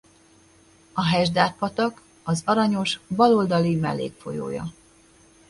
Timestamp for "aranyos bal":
2.45-3.33